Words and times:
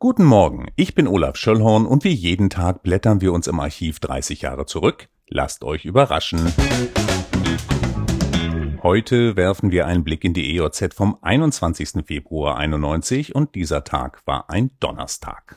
Guten 0.00 0.22
Morgen, 0.22 0.68
ich 0.76 0.94
bin 0.94 1.08
Olaf 1.08 1.34
Schöllhorn 1.34 1.84
und 1.84 2.04
wie 2.04 2.12
jeden 2.12 2.50
Tag 2.50 2.84
blättern 2.84 3.20
wir 3.20 3.32
uns 3.32 3.48
im 3.48 3.58
Archiv 3.58 3.98
30 3.98 4.42
Jahre 4.42 4.64
zurück. 4.64 5.08
Lasst 5.26 5.64
euch 5.64 5.84
überraschen. 5.84 6.52
Heute 8.84 9.34
werfen 9.34 9.72
wir 9.72 9.88
einen 9.88 10.04
Blick 10.04 10.22
in 10.22 10.34
die 10.34 10.54
EOZ 10.54 10.94
vom 10.94 11.18
21. 11.20 12.06
Februar 12.06 12.56
91 12.58 13.34
und 13.34 13.56
dieser 13.56 13.82
Tag 13.82 14.24
war 14.24 14.48
ein 14.50 14.70
Donnerstag. 14.78 15.56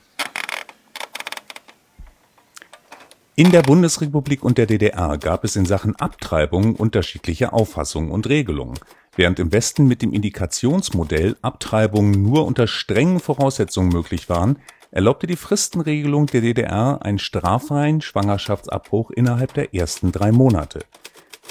In 3.35 3.51
der 3.51 3.61
Bundesrepublik 3.61 4.43
und 4.43 4.57
der 4.57 4.65
DDR 4.65 5.19
gab 5.19 5.43
es 5.43 5.55
in 5.55 5.67
Sachen 5.67 5.95
Abtreibung 5.97 6.75
unterschiedliche 6.75 7.53
Auffassungen 7.53 8.09
und 8.09 8.27
Regelungen. 8.27 8.79
Während 9.15 9.39
im 9.39 9.51
Westen 9.51 9.87
mit 9.87 10.01
dem 10.01 10.13
Indikationsmodell 10.13 11.35
Abtreibungen 11.41 12.23
nur 12.23 12.45
unter 12.45 12.67
strengen 12.67 13.19
Voraussetzungen 13.19 13.89
möglich 13.89 14.29
waren, 14.29 14.59
erlaubte 14.91 15.27
die 15.27 15.35
Fristenregelung 15.35 16.27
der 16.27 16.41
DDR 16.41 16.99
einen 17.01 17.19
straffreien 17.19 18.01
Schwangerschaftsabbruch 18.01 19.11
innerhalb 19.11 19.53
der 19.53 19.73
ersten 19.73 20.11
drei 20.11 20.31
Monate. 20.31 20.85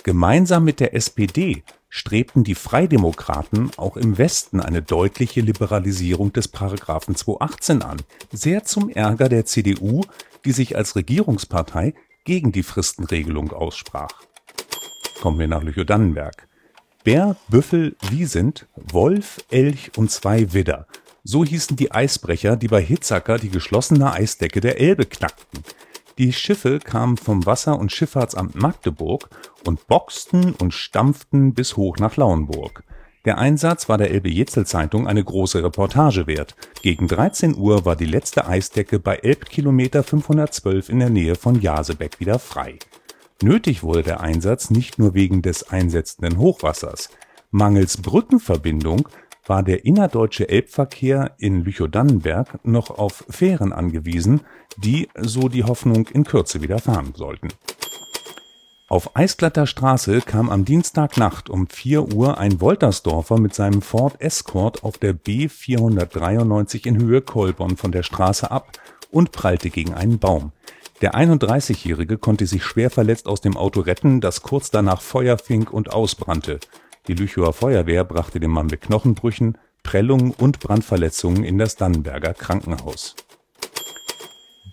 Gemeinsam 0.02 0.64
mit 0.64 0.80
der 0.80 0.94
SPD 0.94 1.62
strebten 1.90 2.44
die 2.44 2.54
Freidemokraten 2.54 3.70
auch 3.76 3.96
im 3.96 4.16
Westen 4.16 4.60
eine 4.60 4.80
deutliche 4.80 5.40
Liberalisierung 5.40 6.32
des 6.32 6.48
Paragraphen 6.48 7.14
218 7.14 7.82
an, 7.82 7.98
sehr 8.32 8.64
zum 8.64 8.88
Ärger 8.88 9.28
der 9.28 9.44
CDU, 9.44 10.02
die 10.44 10.52
sich 10.52 10.76
als 10.76 10.96
Regierungspartei 10.96 11.94
gegen 12.24 12.52
die 12.52 12.62
Fristenregelung 12.62 13.52
aussprach. 13.52 14.22
Kommen 15.20 15.38
wir 15.38 15.48
nach 15.48 15.62
Lüchow-Dannenberg. 15.62 16.49
Bär, 17.02 17.36
Büffel, 17.48 17.96
Wiesent, 18.10 18.66
Wolf, 18.76 19.38
Elch 19.50 19.92
und 19.96 20.10
zwei 20.10 20.52
Widder. 20.52 20.86
So 21.24 21.44
hießen 21.44 21.76
die 21.76 21.92
Eisbrecher, 21.92 22.56
die 22.56 22.68
bei 22.68 22.82
Hitzacker 22.82 23.38
die 23.38 23.48
geschlossene 23.48 24.12
Eisdecke 24.12 24.60
der 24.60 24.78
Elbe 24.78 25.06
knackten. 25.06 25.64
Die 26.18 26.34
Schiffe 26.34 26.78
kamen 26.78 27.16
vom 27.16 27.46
Wasser- 27.46 27.78
und 27.78 27.90
Schifffahrtsamt 27.90 28.54
Magdeburg 28.54 29.30
und 29.66 29.86
boxten 29.86 30.52
und 30.54 30.74
stampften 30.74 31.54
bis 31.54 31.78
hoch 31.78 31.96
nach 31.96 32.18
Lauenburg. 32.18 32.84
Der 33.24 33.38
Einsatz 33.38 33.88
war 33.88 33.96
der 33.96 34.10
Elbe-Jetzel-Zeitung 34.10 35.06
eine 35.06 35.24
große 35.24 35.62
Reportage 35.62 36.26
wert. 36.26 36.54
Gegen 36.82 37.08
13 37.08 37.56
Uhr 37.56 37.86
war 37.86 37.96
die 37.96 38.06
letzte 38.06 38.46
Eisdecke 38.46 38.98
bei 38.98 39.16
Elbkilometer 39.16 40.02
512 40.02 40.90
in 40.90 40.98
der 40.98 41.10
Nähe 41.10 41.34
von 41.34 41.60
Jasebeck 41.60 42.20
wieder 42.20 42.38
frei. 42.38 42.78
Nötig 43.42 43.82
wurde 43.82 44.02
der 44.02 44.20
Einsatz 44.20 44.68
nicht 44.68 44.98
nur 44.98 45.14
wegen 45.14 45.40
des 45.40 45.70
einsetzenden 45.70 46.38
Hochwassers. 46.38 47.08
Mangels 47.50 47.96
Brückenverbindung 47.96 49.08
war 49.46 49.62
der 49.62 49.86
innerdeutsche 49.86 50.48
Elbverkehr 50.48 51.34
in 51.38 51.64
Lüchow-Dannenberg 51.64 52.64
noch 52.64 52.90
auf 52.90 53.24
Fähren 53.30 53.72
angewiesen, 53.72 54.42
die, 54.76 55.08
so 55.18 55.48
die 55.48 55.64
Hoffnung, 55.64 56.06
in 56.08 56.24
Kürze 56.24 56.60
wieder 56.60 56.78
fahren 56.78 57.14
sollten. 57.16 57.48
Auf 58.88 59.16
Eisglatter 59.16 59.66
Straße 59.66 60.20
kam 60.20 60.50
am 60.50 60.66
Dienstagnacht 60.66 61.48
um 61.48 61.66
4 61.68 62.12
Uhr 62.12 62.38
ein 62.38 62.60
Woltersdorfer 62.60 63.38
mit 63.38 63.54
seinem 63.54 63.80
Ford 63.80 64.20
Escort 64.20 64.84
auf 64.84 64.98
der 64.98 65.14
B 65.14 65.48
493 65.48 66.86
in 66.86 66.98
Höhe 66.98 67.22
Kolbon 67.22 67.78
von 67.78 67.92
der 67.92 68.02
Straße 68.02 68.50
ab 68.50 68.72
und 69.10 69.32
prallte 69.32 69.70
gegen 69.70 69.94
einen 69.94 70.18
Baum. 70.18 70.52
Der 71.00 71.14
31-Jährige 71.14 72.18
konnte 72.18 72.46
sich 72.46 72.62
schwer 72.62 72.90
verletzt 72.90 73.26
aus 73.26 73.40
dem 73.40 73.56
Auto 73.56 73.80
retten, 73.80 74.20
das 74.20 74.42
kurz 74.42 74.70
danach 74.70 75.00
Feuer 75.00 75.38
fing 75.38 75.66
und 75.66 75.92
ausbrannte. 75.92 76.60
Die 77.06 77.14
Lüchower 77.14 77.54
Feuerwehr 77.54 78.04
brachte 78.04 78.38
den 78.38 78.50
Mann 78.50 78.66
mit 78.66 78.82
Knochenbrüchen, 78.82 79.56
Prellungen 79.82 80.32
und 80.32 80.60
Brandverletzungen 80.60 81.44
in 81.44 81.56
das 81.56 81.76
Dannenberger 81.76 82.34
Krankenhaus. 82.34 83.16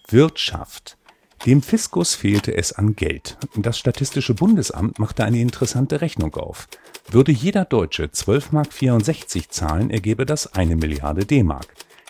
Wirtschaft. 0.09 0.97
Dem 1.45 1.61
Fiskus 1.61 2.15
fehlte 2.15 2.55
es 2.55 2.73
an 2.73 2.95
Geld. 2.95 3.37
Das 3.55 3.77
Statistische 3.77 4.33
Bundesamt 4.33 4.99
machte 4.99 5.23
eine 5.23 5.39
interessante 5.39 6.01
Rechnung 6.01 6.35
auf. 6.35 6.67
Würde 7.09 7.31
jeder 7.31 7.63
Deutsche 7.63 8.05
12,64 8.05 8.51
Mark 8.51 9.51
zahlen, 9.53 9.89
ergebe 9.89 10.25
das 10.25 10.53
eine 10.53 10.75
Milliarde 10.75 11.25
D-Mark. 11.25 11.67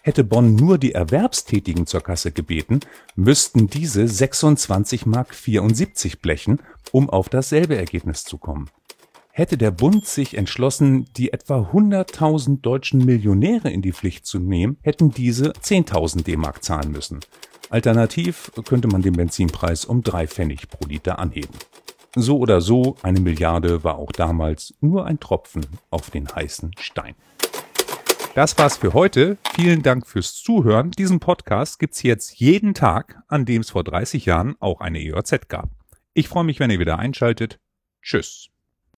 Hätte 0.07 0.23
Bonn 0.23 0.56
nur 0.56 0.78
die 0.78 0.94
Erwerbstätigen 0.94 1.85
zur 1.85 2.00
Kasse 2.00 2.31
gebeten, 2.31 2.79
müssten 3.18 3.68
diese 3.68 4.03
26,74 4.03 5.06
Mark 5.06 6.22
blechen, 6.22 6.62
um 6.94 7.09
auf 7.09 7.28
dasselbe 7.28 7.75
Ergebnis 7.75 8.23
zu 8.23 8.38
kommen. 8.38 8.69
Hätte 9.31 9.57
der 9.57 9.72
Bund 9.72 10.06
sich 10.06 10.38
entschlossen, 10.38 11.07
die 11.17 11.34
etwa 11.34 11.57
100.000 11.73 12.62
deutschen 12.62 13.03
Millionäre 13.03 13.69
in 13.69 13.81
die 13.81 13.91
Pflicht 13.91 14.25
zu 14.25 14.40
nehmen, 14.40 14.78
hätten 14.81 15.12
diese 15.12 15.51
10.000 15.51 16.23
D-Mark 16.23 16.63
zahlen 16.63 16.94
müssen. 16.94 17.19
Alternativ 17.69 18.50
könnte 18.63 18.88
man 18.88 19.01
den 19.01 19.12
Benzinpreis 19.12 19.84
um 19.84 20.03
drei 20.03 20.25
Pfennig 20.25 20.69
pro 20.69 20.88
Liter 20.88 21.19
anheben. 21.19 21.53
So 22.16 22.38
oder 22.38 22.62
so, 22.62 22.96
eine 23.03 23.19
Milliarde 23.19 23.84
war 23.84 23.97
auch 23.97 24.13
damals 24.13 24.73
nur 24.79 25.06
ein 25.06 25.19
Tropfen 25.19 25.66
auf 25.90 26.12
den 26.12 26.34
heißen 26.34 26.72
Stein. 26.79 27.16
Das 28.38 28.56
war's 28.59 28.78
für 28.78 28.94
heute. 28.94 29.40
Vielen 29.56 29.81
Dank 29.81 30.06
fürs 30.06 30.36
Zuhören. 30.36 30.92
Diesen 30.92 31.20
Podcast 31.20 31.80
gibt's 31.80 32.03
jetzt 32.03 32.40
jeden 32.40 32.75
Tag, 32.75 33.24
an 33.28 33.46
dem 33.46 33.62
es 33.62 33.72
vor 33.72 33.84
30 33.84 34.28
Jahren 34.28 34.56
auch 34.59 34.80
eine 34.80 35.02
EOZ 35.02 35.48
gab. 35.48 35.72
Ich 36.14 36.28
freue 36.28 36.44
mich, 36.44 36.59
wenn 36.59 36.70
ihr 36.70 36.78
wieder 36.78 37.00
einschaltet. 37.00 37.59
Tschüss. 38.03 38.52